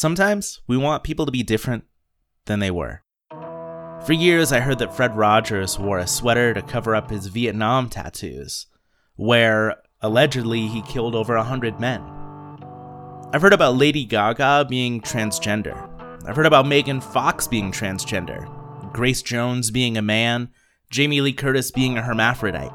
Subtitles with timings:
[0.00, 1.84] Sometimes we want people to be different
[2.46, 3.02] than they were.
[4.06, 7.90] For years, I heard that Fred Rogers wore a sweater to cover up his Vietnam
[7.90, 8.64] tattoos,
[9.16, 12.00] where allegedly he killed over a hundred men.
[13.34, 15.76] I've heard about Lady Gaga being transgender.
[16.26, 18.48] I've heard about Megan Fox being transgender,
[18.94, 20.48] Grace Jones being a man,
[20.88, 22.72] Jamie Lee Curtis being a hermaphrodite.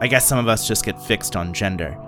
[0.00, 1.98] I guess some of us just get fixed on gender.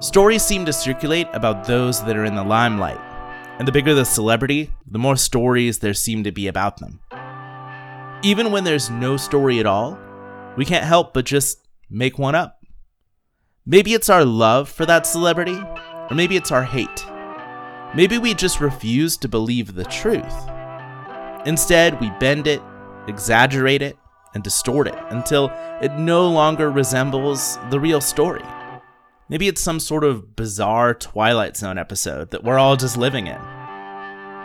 [0.00, 3.00] Stories seem to circulate about those that are in the limelight,
[3.58, 7.00] and the bigger the celebrity, the more stories there seem to be about them.
[8.22, 9.98] Even when there's no story at all,
[10.56, 12.60] we can't help but just make one up.
[13.66, 15.60] Maybe it's our love for that celebrity,
[16.10, 17.04] or maybe it's our hate.
[17.94, 20.48] Maybe we just refuse to believe the truth.
[21.46, 22.62] Instead, we bend it,
[23.06, 23.96] exaggerate it,
[24.34, 28.42] and distort it until it no longer resembles the real story.
[29.28, 33.57] Maybe it's some sort of bizarre Twilight Zone episode that we're all just living in.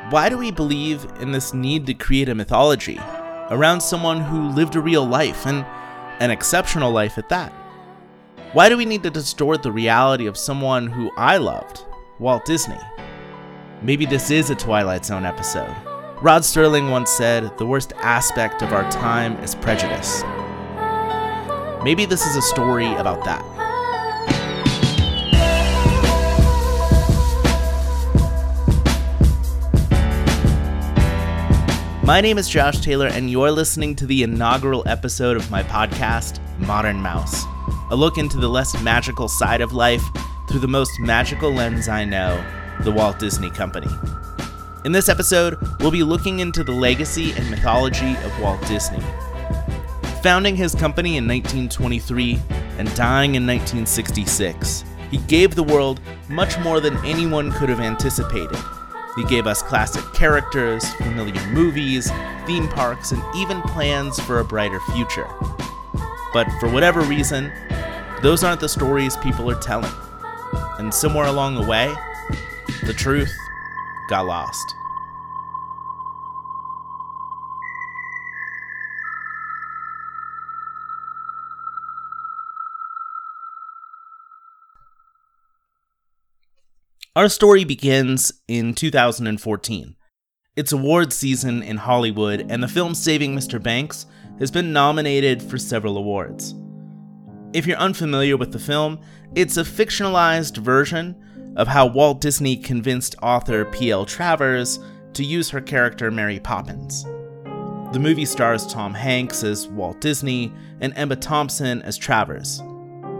[0.09, 2.99] Why do we believe in this need to create a mythology
[3.49, 5.65] around someone who lived a real life and
[6.19, 7.51] an exceptional life at that?
[8.51, 11.85] Why do we need to distort the reality of someone who I loved,
[12.19, 12.79] Walt Disney?
[13.81, 15.75] Maybe this is a Twilight Zone episode.
[16.21, 20.21] Rod Serling once said, The worst aspect of our time is prejudice.
[21.83, 23.62] Maybe this is a story about that.
[32.03, 36.41] My name is Josh Taylor, and you're listening to the inaugural episode of my podcast,
[36.59, 37.45] Modern Mouse,
[37.91, 40.03] a look into the less magical side of life
[40.49, 42.43] through the most magical lens I know
[42.81, 43.87] the Walt Disney Company.
[44.83, 48.99] In this episode, we'll be looking into the legacy and mythology of Walt Disney.
[50.23, 52.37] Founding his company in 1923
[52.79, 58.59] and dying in 1966, he gave the world much more than anyone could have anticipated
[59.15, 62.11] he gave us classic characters, familiar movies,
[62.45, 65.27] theme parks, and even plans for a brighter future.
[66.33, 67.51] But for whatever reason,
[68.21, 69.91] those aren't the stories people are telling.
[70.79, 71.93] And somewhere along the way,
[72.85, 73.31] the truth
[74.09, 74.75] got lost.
[87.15, 89.95] Our story begins in 2014.
[90.55, 93.61] It's award season in Hollywood, and the film Saving Mr.
[93.61, 94.07] Banks
[94.39, 96.55] has been nominated for several awards.
[97.53, 98.99] If you're unfamiliar with the film,
[99.35, 104.07] it's a fictionalized version of how Walt Disney convinced author P.L.
[104.07, 104.79] Travers
[105.13, 107.03] to use her character Mary Poppins.
[107.93, 110.51] The movie stars Tom Hanks as Walt Disney
[110.81, 112.59] and Emma Thompson as Travers.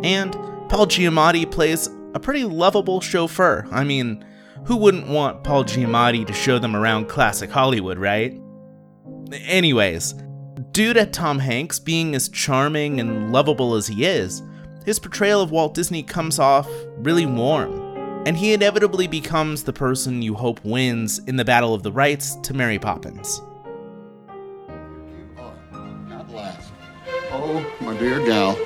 [0.04, 0.34] And
[0.68, 3.68] Paul Giamatti plays a pretty lovable chauffeur.
[3.72, 4.25] I mean,
[4.66, 8.40] who wouldn't want Paul Giamatti to show them around classic Hollywood, right?
[9.46, 10.16] Anyways,
[10.72, 14.41] due to Tom Hanks being as charming and lovable as he is,
[14.85, 20.22] his portrayal of Walt Disney comes off really warm, and he inevitably becomes the person
[20.22, 23.41] you hope wins in the battle of the rights to Mary Poppins.
[27.46, 28.58] Oh, my dear gal.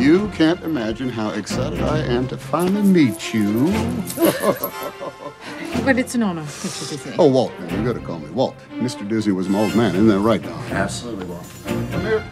[0.00, 3.66] You can't imagine how excited I am to finally meet you.
[5.84, 6.88] but it's an honor, Mr.
[6.88, 7.14] Disney.
[7.18, 8.56] Oh, Walt, man, you gotta call me Walt.
[8.70, 9.06] Mr.
[9.06, 10.58] Disney was my old man, isn't that right, Don?
[10.72, 11.44] Absolutely, Walt.
[11.66, 12.24] Come here.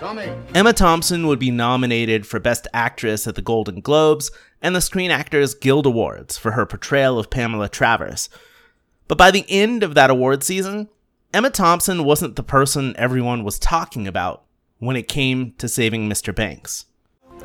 [0.00, 0.32] Tommy.
[0.56, 5.12] Emma Thompson would be nominated for Best Actress at the Golden Globes and the Screen
[5.12, 8.28] Actors Guild Awards for her portrayal of Pamela Travers.
[9.06, 10.88] But by the end of that award season,
[11.32, 14.40] Emma Thompson wasn't the person everyone was talking about
[14.78, 16.34] when it came to saving Mr.
[16.34, 16.86] Banks.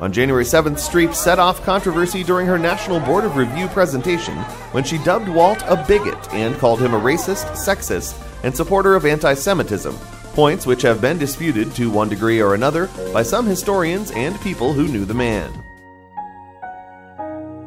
[0.00, 4.36] On January 7th, Streep set off controversy during her National Board of Review presentation
[4.72, 9.04] when she dubbed Walt a bigot and called him a racist, sexist, and supporter of
[9.04, 9.94] anti Semitism,
[10.32, 14.72] points which have been disputed to one degree or another by some historians and people
[14.72, 15.52] who knew the man.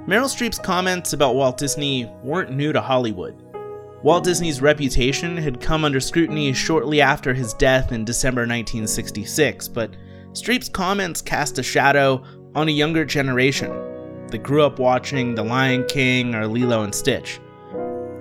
[0.07, 3.42] Meryl Streep's comments about Walt Disney weren't new to Hollywood.
[4.03, 9.95] Walt Disney's reputation had come under scrutiny shortly after his death in December 1966, but
[10.33, 12.21] Streep's comments cast a shadow
[12.53, 13.71] on a younger generation
[14.27, 17.39] that grew up watching The Lion King or Lilo and Stitch.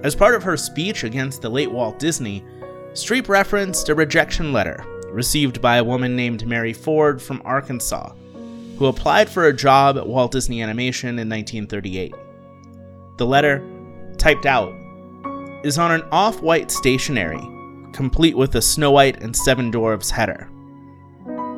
[0.05, 2.44] As part of her speech against the late Walt Disney,
[2.93, 8.12] Streep referenced a rejection letter received by a woman named Mary Ford from Arkansas,
[8.78, 12.14] who applied for a job at Walt Disney Animation in 1938.
[13.17, 13.69] The letter,
[14.17, 14.73] typed out,
[15.64, 17.41] is on an off white stationery,
[17.93, 20.49] complete with a Snow White and Seven Dwarfs header.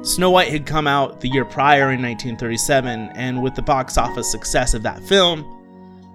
[0.03, 4.31] Snow White had come out the year prior in 1937, and with the box office
[4.31, 5.51] success of that film,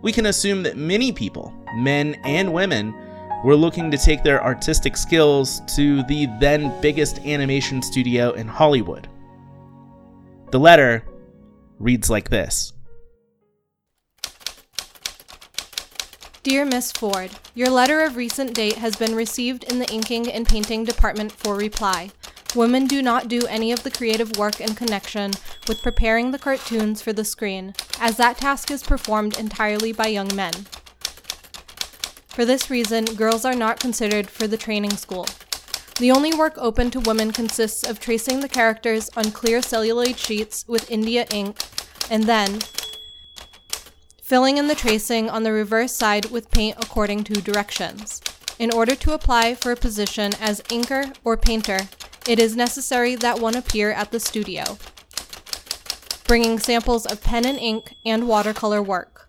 [0.01, 2.93] we can assume that many people, men and women,
[3.43, 9.07] were looking to take their artistic skills to the then biggest animation studio in Hollywood.
[10.51, 11.03] The letter
[11.79, 12.73] reads like this
[16.49, 20.47] Dear Miss Ford, your letter of recent date has been received in the inking and
[20.47, 22.09] painting department for reply.
[22.55, 25.33] Women do not do any of the creative work in connection
[25.67, 30.35] with preparing the cartoons for the screen, as that task is performed entirely by young
[30.35, 30.53] men.
[32.29, 35.27] For this reason, girls are not considered for the training school.
[35.99, 40.65] The only work open to women consists of tracing the characters on clear celluloid sheets
[40.67, 41.59] with India ink,
[42.09, 42.57] and then
[44.29, 48.21] filling in the tracing on the reverse side with paint according to directions.
[48.59, 51.79] In order to apply for a position as inker or painter,
[52.27, 54.77] it is necessary that one appear at the studio,
[56.27, 59.27] bringing samples of pen and ink and watercolor work.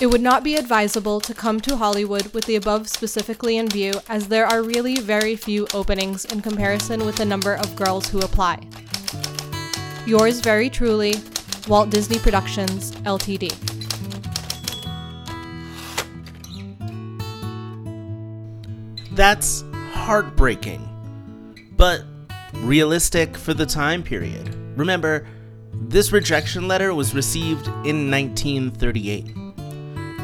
[0.00, 3.92] It would not be advisable to come to Hollywood with the above specifically in view,
[4.08, 8.18] as there are really very few openings in comparison with the number of girls who
[8.18, 8.58] apply.
[10.04, 11.14] Yours very truly,
[11.68, 13.71] Walt Disney Productions, Ltd.
[19.14, 19.62] That's
[19.92, 20.88] heartbreaking,
[21.76, 22.04] but
[22.54, 24.54] realistic for the time period.
[24.74, 25.26] Remember,
[25.74, 29.36] this rejection letter was received in 1938.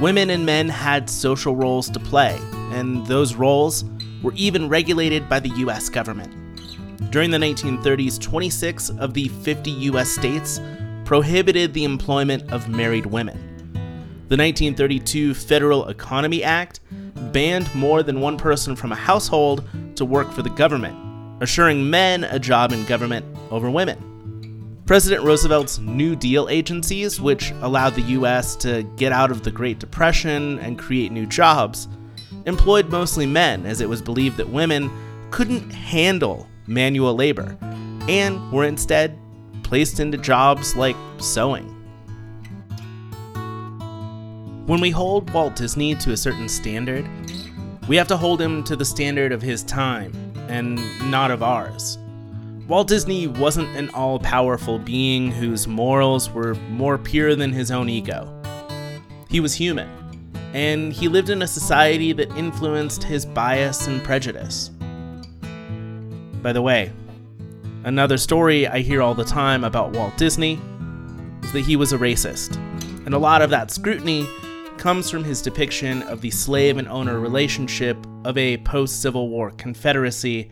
[0.01, 2.39] Women and men had social roles to play,
[2.73, 3.85] and those roles
[4.23, 6.33] were even regulated by the US government.
[7.11, 10.61] During the 1930s, 26 of the 50 US states
[11.05, 13.48] prohibited the employment of married women.
[14.29, 16.81] The 1932 Federal Economy Act
[17.33, 20.99] banned more than one person from a household to work for the government,
[21.43, 24.83] assuring men a job in government over women.
[24.85, 29.79] President Roosevelt's New Deal agencies, which allowed the US to get out of the Great
[29.79, 31.89] Depression and create new jobs,
[32.45, 34.91] employed mostly men as it was believed that women
[35.31, 37.57] couldn't handle manual labor
[38.09, 39.19] and were instead
[39.63, 41.78] placed into jobs like sewing.
[44.69, 47.09] When we hold Walt Disney to a certain standard,
[47.89, 50.13] we have to hold him to the standard of his time
[50.47, 50.79] and
[51.11, 51.97] not of ours.
[52.69, 57.89] Walt Disney wasn't an all powerful being whose morals were more pure than his own
[57.89, 58.31] ego.
[59.31, 59.89] He was human,
[60.53, 64.69] and he lived in a society that influenced his bias and prejudice.
[66.43, 66.93] By the way,
[67.85, 70.61] another story I hear all the time about Walt Disney
[71.43, 72.57] is that he was a racist,
[73.07, 74.29] and a lot of that scrutiny
[74.79, 79.51] comes from his depiction of the slave and owner relationship of a post Civil War
[79.51, 80.51] Confederacy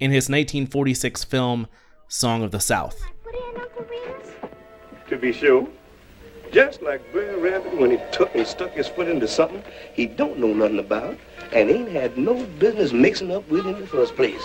[0.00, 1.68] in his 1946 film
[2.08, 3.00] Song of the South.
[5.08, 5.68] To be sure.
[6.50, 9.62] Just like Brer Rabbit when he took and stuck his foot into something
[9.94, 11.16] he don't know nothing about
[11.52, 14.42] and ain't had no business mixing up with in the first place.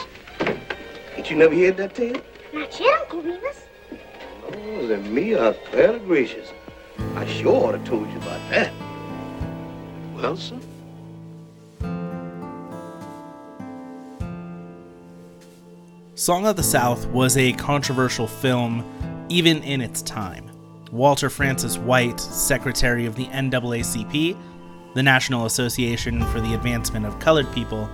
[1.15, 2.21] Ain't you never heard that tale?
[2.53, 3.63] Not yet, Uncle Remus.
[4.45, 6.49] Oh, then me a fairly gracious.
[7.15, 8.86] I sure ought to told you about that.
[10.17, 10.59] Sir?
[16.15, 18.83] Song of the South was a controversial film
[19.29, 20.49] even in its time.
[20.91, 24.35] Walter Francis White, secretary of the NAACP,
[24.95, 27.87] the National Association for the Advancement of Colored People,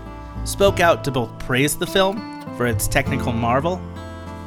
[0.45, 2.17] spoke out to both praise the film
[2.55, 3.81] for its technical marvel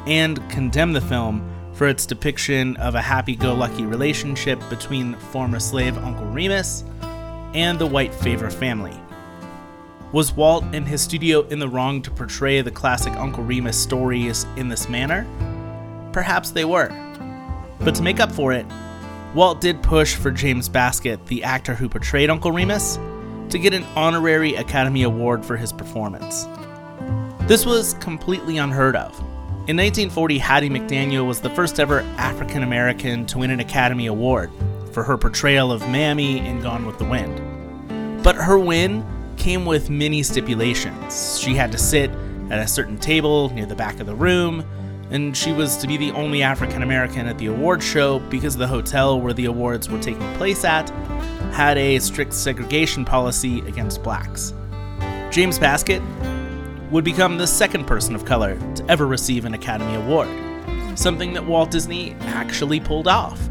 [0.07, 5.59] and condemn the film for its depiction of a happy go lucky relationship between former
[5.59, 6.83] slave Uncle Remus
[7.53, 8.99] and the white favor family.
[10.11, 14.45] Was Walt and his studio in the wrong to portray the classic Uncle Remus stories
[14.55, 15.27] in this manner?
[16.13, 16.89] Perhaps they were.
[17.79, 18.65] But to make up for it,
[19.35, 22.97] Walt did push for James Baskett, the actor who portrayed Uncle Remus,
[23.49, 26.47] to get an honorary Academy Award for his performance.
[27.47, 29.11] This was completely unheard of.
[29.67, 34.49] In 1940, Hattie McDaniel was the first ever African American to win an Academy Award
[34.97, 38.23] for her portrayal of Mammy in Gone with the Wind.
[38.23, 39.05] But her win
[39.37, 41.39] came with many stipulations.
[41.39, 42.09] She had to sit
[42.49, 44.65] at a certain table near the back of the room,
[45.11, 48.65] and she was to be the only African American at the award show because the
[48.65, 50.89] hotel where the awards were taking place at
[51.53, 54.55] had a strict segregation policy against blacks.
[55.29, 56.01] James Baskett
[56.89, 60.27] would become the second person of color to ever receive an Academy Award,
[60.97, 63.47] something that Walt Disney actually pulled off.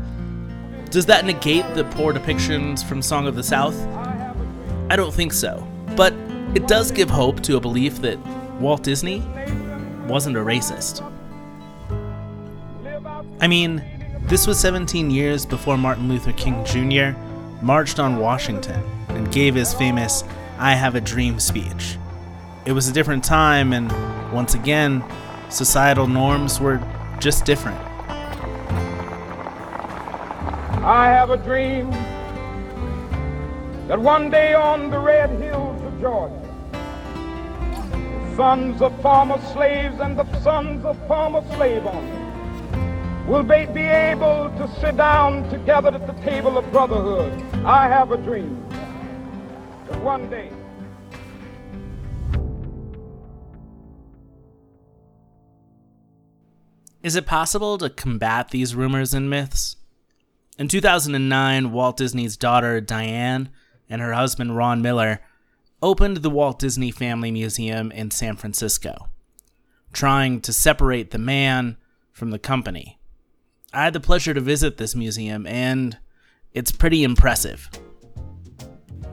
[0.90, 3.76] Does that negate the poor depictions from Song of the South?
[4.88, 5.66] I don't think so.
[5.96, 6.14] But
[6.54, 8.18] it does give hope to a belief that
[8.60, 9.20] Walt Disney
[10.06, 11.02] wasn't a racist.
[13.40, 13.84] I mean,
[14.22, 17.18] this was 17 years before Martin Luther King Jr.
[17.62, 20.24] marched on Washington and gave his famous
[20.58, 21.98] I Have a Dream speech.
[22.64, 23.92] It was a different time, and
[24.32, 25.04] once again,
[25.50, 26.80] societal norms were
[27.20, 27.80] just different.
[30.86, 31.90] I have a dream
[33.88, 36.40] that one day on the red hills of Georgia,
[36.70, 44.48] the sons of former slaves and the sons of former slave owners will be, able
[44.58, 47.32] to sit down together at the table of brotherhood.
[47.64, 48.64] I have a dream
[49.90, 50.52] that one day.
[57.02, 59.74] Is it possible to combat these rumors and myths?
[60.58, 63.50] In 2009, Walt Disney's daughter, Diane,
[63.90, 65.20] and her husband, Ron Miller,
[65.82, 69.10] opened the Walt Disney Family Museum in San Francisco,
[69.92, 71.76] trying to separate the man
[72.10, 72.98] from the company.
[73.74, 75.98] I had the pleasure to visit this museum, and
[76.54, 77.68] it's pretty impressive.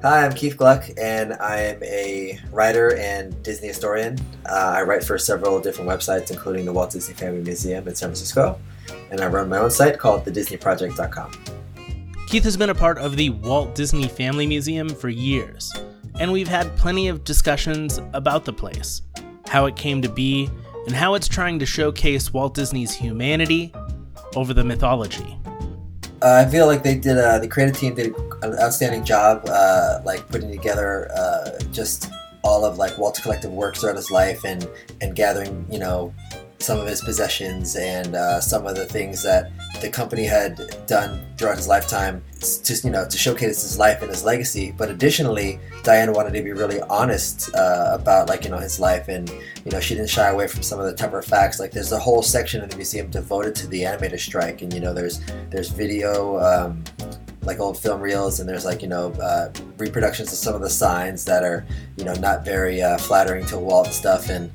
[0.02, 4.18] Hi, I'm Keith Gluck, and I'm a writer and Disney historian.
[4.46, 8.08] Uh, I write for several different websites, including the Walt Disney Family Museum in San
[8.08, 8.58] Francisco,
[9.12, 11.32] and I run my own site called thedisneyproject.com.
[12.28, 15.72] Keith has been a part of the Walt Disney Family Museum for years,
[16.20, 19.02] and we've had plenty of discussions about the place,
[19.48, 20.50] how it came to be,
[20.88, 23.74] and how it's trying to showcase Walt Disney's humanity
[24.36, 25.38] over the mythology.
[26.24, 27.18] Uh, I feel like they did.
[27.18, 32.10] Uh, the creative team did an outstanding job, uh, like putting together uh, just
[32.44, 34.68] all of like Walt's collective works throughout his life, and
[35.02, 36.14] and gathering, you know,
[36.64, 39.52] some of his possessions and uh, some of the things that
[39.82, 44.10] the company had done throughout his lifetime, just you know, to showcase his life and
[44.10, 44.74] his legacy.
[44.76, 49.10] But additionally, Diane wanted to be really honest uh, about like you know his life,
[49.10, 51.60] and you know she didn't shy away from some of the tougher facts.
[51.60, 54.80] Like there's a whole section of the museum devoted to the animator strike, and you
[54.80, 56.40] know there's there's video.
[56.40, 56.84] Um,
[57.46, 60.70] like old film reels and there's like you know uh, reproductions of some of the
[60.70, 61.66] signs that are
[61.98, 64.50] you know not very uh, flattering to Walt stuff and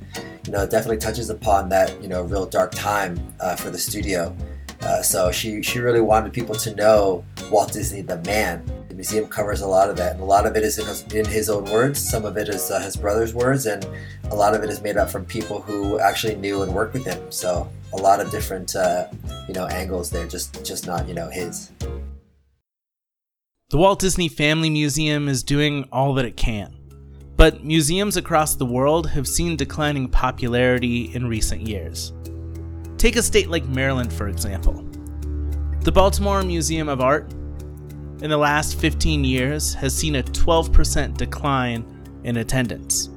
[0.49, 4.35] you know definitely touches upon that you know real dark time uh, for the studio.
[4.81, 8.65] Uh, so she she really wanted people to know Walt Disney the man.
[8.89, 11.03] The museum covers a lot of that and a lot of it is in his,
[11.13, 12.01] in his own words.
[12.01, 13.87] Some of it is uh, his brother's words and
[14.31, 17.05] a lot of it is made up from people who actually knew and worked with
[17.05, 17.31] him.
[17.31, 19.09] So a lot of different uh,
[19.49, 21.73] you know angles there just just not you know his.
[23.69, 26.75] The Walt Disney Family Museum is doing all that it can,
[27.39, 32.13] but museums across the world have seen declining popularity in recent years.
[32.97, 34.85] Take a state like Maryland, for example.
[35.83, 37.31] The Baltimore Museum of Art,
[38.23, 41.87] in the last 15 years, has seen a 12% decline
[42.25, 43.09] in attendance.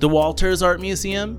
[0.00, 1.38] The Walters Art Museum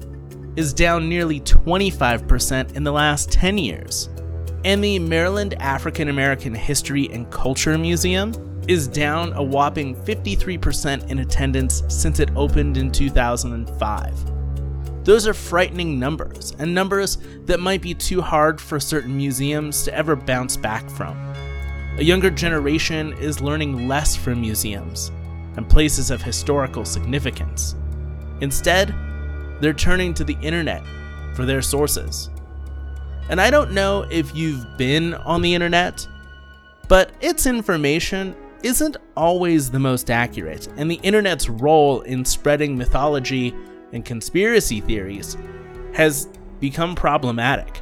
[0.55, 4.09] is down nearly 25% in the last 10 years
[4.63, 8.31] and the Maryland African American History and Culture Museum
[8.67, 14.37] is down a whopping 53% in attendance since it opened in 2005.
[15.05, 19.93] Those are frightening numbers, and numbers that might be too hard for certain museums to
[19.93, 21.17] ever bounce back from.
[21.97, 25.11] A younger generation is learning less from museums
[25.55, 27.75] and places of historical significance.
[28.41, 28.93] Instead,
[29.61, 30.83] they're turning to the internet
[31.33, 32.29] for their sources.
[33.29, 36.05] And I don't know if you've been on the internet,
[36.89, 43.53] but its information isn't always the most accurate, and the internet's role in spreading mythology
[43.93, 45.37] and conspiracy theories
[45.93, 46.27] has
[46.59, 47.81] become problematic.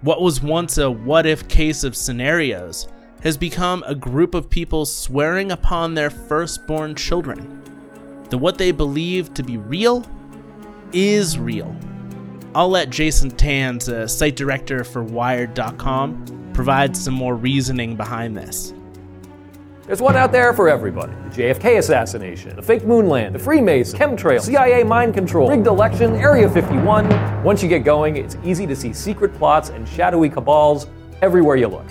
[0.00, 2.88] What was once a what if case of scenarios
[3.22, 7.62] has become a group of people swearing upon their firstborn children
[8.30, 10.06] that what they believe to be real
[10.92, 11.74] is real.
[12.54, 18.72] I'll let Jason Tanz, a site director for Wired.com, provide some more reasoning behind this.
[19.88, 21.14] There's one out there for everybody.
[21.30, 26.14] The JFK assassination, the fake moon land, the Freemason, chemtrails, CIA mind control, rigged election,
[26.16, 27.42] Area 51.
[27.42, 30.88] Once you get going, it's easy to see secret plots and shadowy cabals
[31.22, 31.90] everywhere you look.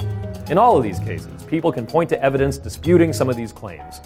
[0.52, 4.02] In all of these cases, people can point to evidence disputing some of these claims.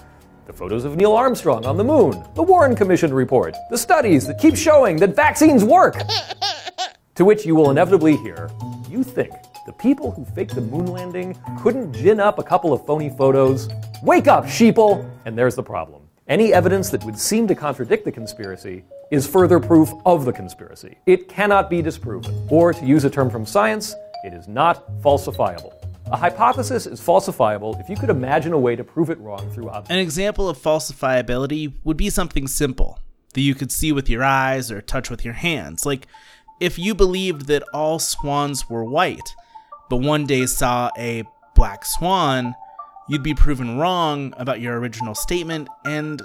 [0.46, 4.40] The photos of Neil Armstrong on the moon, the Warren Commission report, the studies that
[4.40, 6.02] keep showing that vaccines work.
[7.16, 8.50] to which you will inevitably hear,
[8.90, 9.34] you think
[9.66, 13.70] the people who faked the moon landing couldn't gin up a couple of phony photos?
[14.02, 15.08] Wake up, sheeple!
[15.26, 16.02] And there's the problem.
[16.28, 20.98] Any evidence that would seem to contradict the conspiracy is further proof of the conspiracy.
[21.06, 22.48] It cannot be disproven.
[22.50, 25.74] Or, to use a term from science, it is not falsifiable.
[26.08, 29.70] A hypothesis is falsifiable if you could imagine a way to prove it wrong through
[29.70, 30.00] observation.
[30.00, 33.00] An example of falsifiability would be something simple
[33.34, 35.86] that you could see with your eyes or touch with your hands.
[35.86, 36.08] Like
[36.60, 39.36] if you believed that all swans were white,
[39.92, 42.56] but one day saw a black swan,
[43.10, 46.22] you'd be proven wrong about your original statement and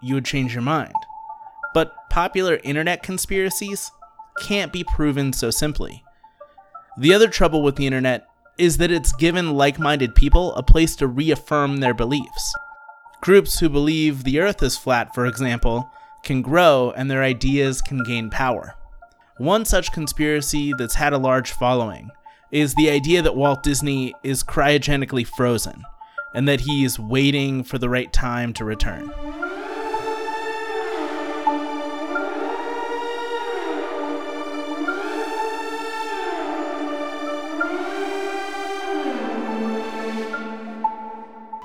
[0.00, 0.94] you would change your mind.
[1.74, 3.92] But popular internet conspiracies
[4.40, 6.02] can't be proven so simply.
[6.96, 8.26] The other trouble with the internet
[8.56, 12.54] is that it's given like minded people a place to reaffirm their beliefs.
[13.20, 15.90] Groups who believe the earth is flat, for example,
[16.22, 18.74] can grow and their ideas can gain power.
[19.36, 22.10] One such conspiracy that's had a large following
[22.50, 25.82] is the idea that Walt Disney is cryogenically frozen
[26.34, 29.12] and that he is waiting for the right time to return.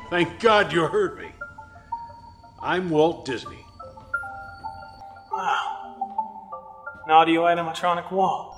[0.09, 1.31] Thank God you heard me.
[2.61, 3.65] I'm Walt Disney.
[5.31, 6.11] Wow.
[7.05, 8.50] An audio animatronic Walt.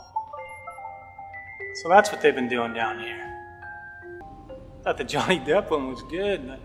[1.76, 3.20] So that's what they've been doing down here.
[4.84, 6.60] Thought the Johnny Depp one was good, but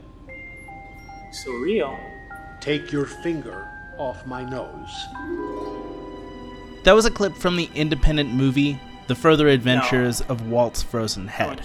[1.33, 1.99] so real.
[2.61, 5.07] Take your finger off my nose.
[6.85, 11.62] That was a clip from the independent movie The Further Adventures of Walt's Frozen Head.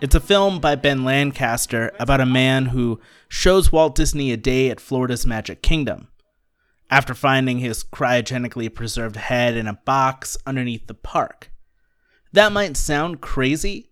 [0.00, 4.68] It's a film by Ben Lancaster about a man who shows Walt Disney a day
[4.68, 6.08] at Florida's Magic Kingdom.
[6.90, 11.50] After finding his cryogenically preserved head in a box underneath the park.
[12.32, 13.90] That might sound crazy,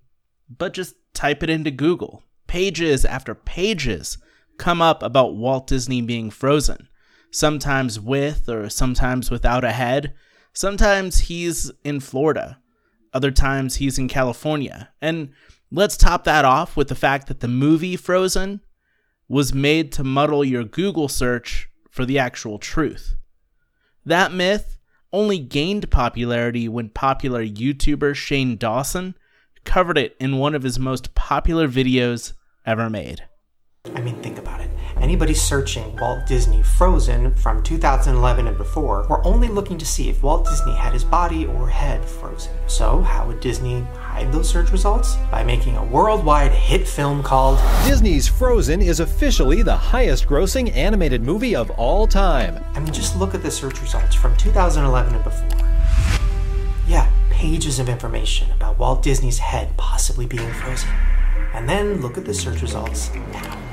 [0.49, 2.23] but just type it into Google.
[2.47, 4.19] Pages after pages
[4.59, 6.89] come up about Walt Disney being frozen,
[7.31, 10.15] sometimes with or sometimes without a head.
[10.53, 12.59] Sometimes he's in Florida,
[13.13, 14.91] other times he's in California.
[15.01, 15.31] And
[15.73, 18.61] Let's top that off with the fact that the movie Frozen
[19.29, 23.15] was made to muddle your Google search for the actual truth.
[24.05, 24.79] That myth
[25.13, 29.15] only gained popularity when popular YouTuber Shane Dawson
[29.65, 32.33] covered it in one of his most popular videos
[32.65, 33.25] ever made.
[33.95, 34.71] I mean, think about it.
[35.01, 40.23] Anybody searching Walt Disney Frozen from 2011 and before were only looking to see if
[40.23, 42.53] Walt Disney had his body or head frozen.
[42.67, 45.17] So, how would Disney hide those search results?
[45.31, 51.23] By making a worldwide hit film called Disney's Frozen is officially the highest grossing animated
[51.23, 52.63] movie of all time.
[52.75, 55.67] I mean, just look at the search results from 2011 and before.
[56.87, 60.91] Yeah, pages of information about Walt Disney's head possibly being frozen.
[61.55, 63.70] And then look at the search results now.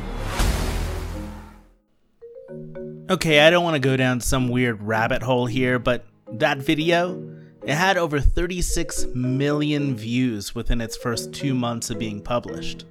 [3.09, 7.25] Okay, I don't want to go down some weird rabbit hole here, but that video,
[7.63, 12.83] it had over 36 million views within its first two months of being published.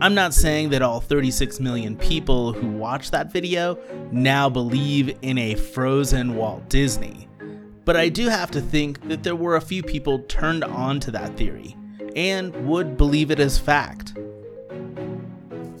[0.00, 3.76] I'm not saying that all 36 million people who watched that video
[4.12, 7.26] now believe in a frozen Walt Disney,
[7.84, 11.10] but I do have to think that there were a few people turned on to
[11.10, 11.74] that theory
[12.14, 14.14] and would believe it as fact.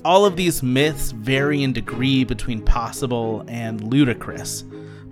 [0.04, 4.62] All of these myths vary in degree between possible and ludicrous,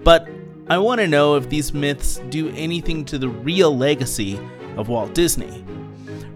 [0.05, 0.29] but
[0.69, 4.39] I want to know if these myths do anything to the real legacy
[4.77, 5.65] of Walt Disney.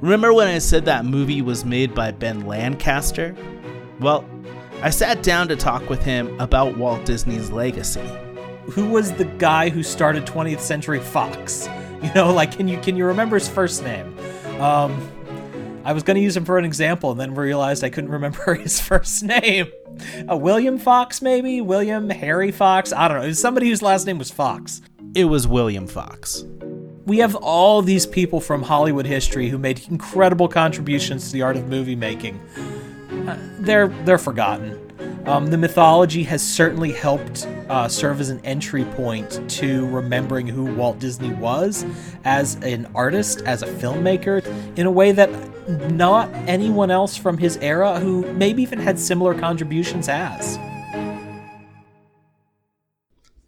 [0.01, 3.37] Remember when I said that movie was made by Ben Lancaster?
[4.01, 4.25] Well,
[4.83, 8.09] I sat down to talk with him about Walt Disney's legacy.
[8.71, 11.69] Who was the guy who started 20th Century Fox?
[12.03, 14.15] You know, like can you can you remember his first name?
[14.61, 15.11] Um,
[15.87, 18.55] I was going to use him for an example and then realized I couldn't remember
[18.61, 19.69] his first name.
[20.29, 21.61] Uh, William Fox, maybe?
[21.61, 22.93] William Harry Fox?
[22.93, 23.23] I don't know.
[23.23, 24.83] It was somebody whose last name was Fox.
[25.15, 26.45] It was William Fox.
[27.07, 31.57] We have all these people from Hollywood history who made incredible contributions to the art
[31.57, 32.41] of movie making.
[33.29, 34.86] Uh, they're they're forgotten.
[35.27, 40.73] Um, the mythology has certainly helped uh, serve as an entry point to remembering who
[40.77, 41.85] Walt Disney was
[42.25, 44.47] as an artist, as a filmmaker,
[44.79, 45.29] in a way that
[45.91, 50.61] not anyone else from his era who maybe even had similar contributions has.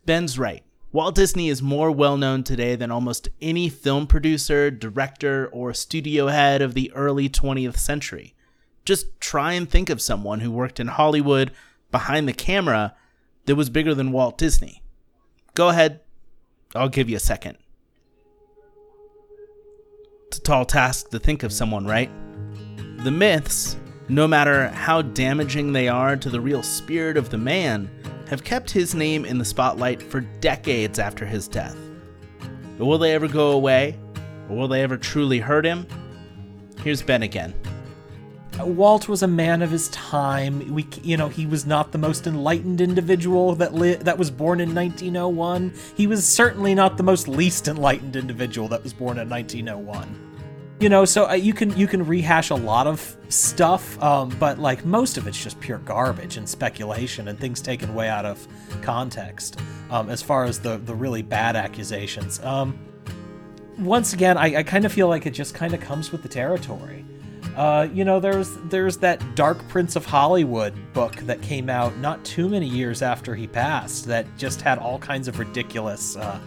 [0.04, 0.64] Ben's right.
[0.90, 6.26] Walt Disney is more well known today than almost any film producer, director, or studio
[6.26, 8.34] head of the early 20th century.
[8.88, 11.50] Just try and think of someone who worked in Hollywood
[11.90, 12.94] behind the camera
[13.44, 14.82] that was bigger than Walt Disney.
[15.52, 16.00] Go ahead,
[16.74, 17.58] I'll give you a second.
[20.28, 22.08] It's a tall task to think of someone, right?
[23.04, 23.76] The myths,
[24.08, 27.90] no matter how damaging they are to the real spirit of the man,
[28.30, 31.76] have kept his name in the spotlight for decades after his death.
[32.78, 33.98] But will they ever go away?
[34.48, 35.86] Or will they ever truly hurt him?
[36.82, 37.54] Here's Ben again.
[38.60, 40.74] Walt was a man of his time.
[40.74, 44.60] We, you know, he was not the most enlightened individual that li- that was born
[44.60, 45.72] in 1901.
[45.96, 50.24] He was certainly not the most least enlightened individual that was born in 1901.
[50.80, 54.58] you know so uh, you can you can rehash a lot of stuff um, but
[54.58, 58.46] like most of it's just pure garbage and speculation and things taken way out of
[58.82, 59.58] context
[59.90, 62.78] um, as far as the the really bad accusations um,
[63.78, 66.28] once again I, I kind of feel like it just kind of comes with the
[66.28, 67.04] territory
[67.58, 72.24] uh, you know there's there's that dark prince of hollywood book that came out not
[72.24, 76.40] too many years after he passed that just had all kinds of ridiculous uh,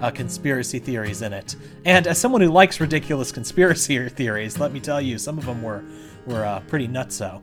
[0.00, 1.56] uh, conspiracy theories in it.
[1.84, 5.62] And as someone who likes ridiculous conspiracy theories, let me tell you, some of them
[5.62, 5.84] were
[6.26, 7.42] were uh, pretty nutso.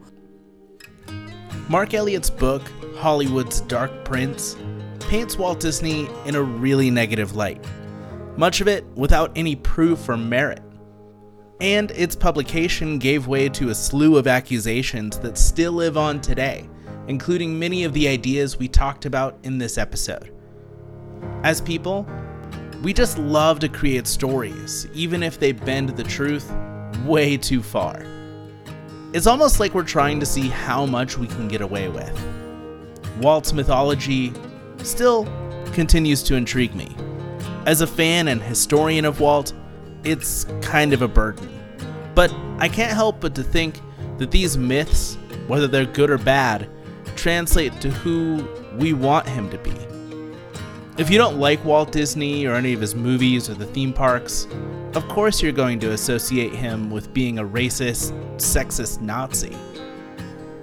[1.70, 2.62] Marc Eliot's book,
[2.98, 4.56] Hollywood's Dark Prince,
[5.00, 7.64] paints Walt Disney in a really negative light,
[8.38, 10.62] much of it without any proof or merit.
[11.62, 16.70] And its publication gave way to a slew of accusations that still live on today,
[17.08, 20.34] including many of the ideas we talked about in this episode.
[21.44, 22.06] As people,
[22.84, 26.52] we just love to create stories, even if they bend the truth
[27.06, 28.06] way too far.
[29.14, 32.20] It's almost like we're trying to see how much we can get away with.
[33.22, 34.34] Walt's mythology
[34.84, 35.26] still
[35.72, 36.94] continues to intrigue me.
[37.66, 39.54] As a fan and historian of Walt,
[40.06, 41.50] it's kind of a burden.
[42.14, 43.82] But I can't help but to think
[44.18, 46.70] that these myths, whether they're good or bad,
[47.16, 49.74] translate to who we want him to be.
[50.98, 54.48] If you don't like Walt Disney or any of his movies or the theme parks,
[54.94, 59.56] of course you're going to associate him with being a racist, sexist Nazi.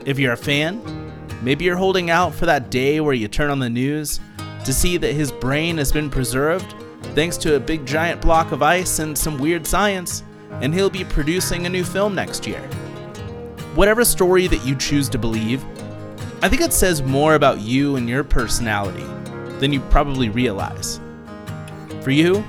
[0.06, 3.58] If you're a fan, maybe you're holding out for that day where you turn on
[3.58, 4.20] the news
[4.64, 6.74] to see that his brain has been preserved
[7.14, 10.22] thanks to a big giant block of ice and some weird science,
[10.60, 12.60] and he'll be producing a new film next year.
[13.74, 15.64] Whatever story that you choose to believe,
[16.42, 19.04] I think it says more about you and your personality
[19.60, 21.00] than you probably realize.
[22.00, 22.44] For you,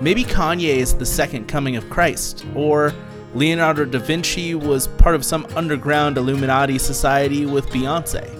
[0.00, 2.92] maybe Kanye is the second coming of Christ, or
[3.34, 8.30] Leonardo da Vinci was part of some underground Illuminati society with Beyonce.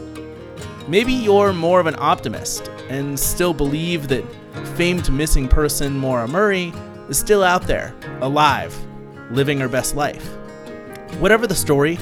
[0.88, 4.24] Maybe you're more of an optimist and still believe that
[4.76, 6.72] famed missing person Maura Murray
[7.08, 8.76] is still out there, alive,
[9.30, 10.26] living her best life.
[11.18, 11.98] Whatever the story,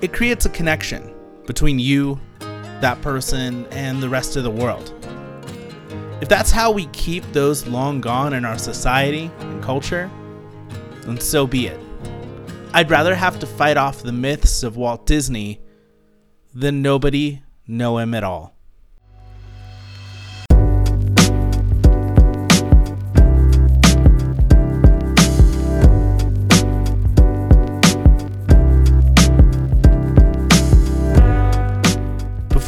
[0.00, 1.14] it creates a connection
[1.46, 2.20] between you,
[2.80, 4.94] that person, and the rest of the world.
[6.20, 10.10] If that's how we keep those long gone in our society and culture,
[11.02, 11.80] then so be it.
[12.74, 15.60] I'd rather have to fight off the myths of Walt Disney
[16.54, 18.57] than nobody know him at all.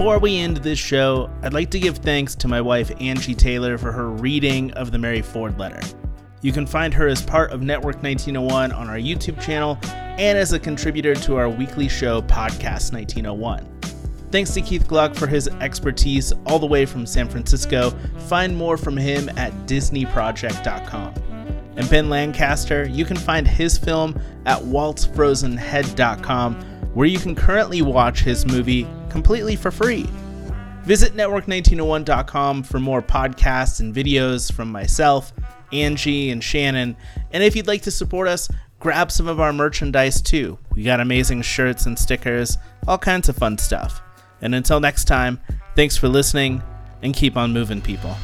[0.01, 3.77] Before we end this show, I'd like to give thanks to my wife Angie Taylor
[3.77, 5.83] for her reading of the Mary Ford letter.
[6.41, 10.55] You can find her as part of Network 1901 on our YouTube channel and as
[10.55, 13.69] a contributor to our weekly show, Podcast 1901.
[14.31, 17.91] Thanks to Keith Gluck for his expertise all the way from San Francisco.
[18.21, 21.13] Find more from him at DisneyProject.com.
[21.77, 26.55] And Ben Lancaster, you can find his film at waltzfrozenhead.com,
[26.95, 30.09] where you can currently watch his movie completely for free.
[30.85, 35.33] Visit network1901.com for more podcasts and videos from myself,
[35.73, 36.97] Angie, and Shannon.
[37.33, 40.59] And if you'd like to support us, grab some of our merchandise too.
[40.75, 42.57] We got amazing shirts and stickers,
[42.89, 44.01] all kinds of fun stuff.
[44.41, 45.39] And until next time,
[45.77, 46.63] thanks for listening
[47.03, 48.17] and keep on moving, people.